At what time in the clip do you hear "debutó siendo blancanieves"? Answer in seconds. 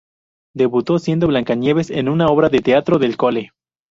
0.55-1.91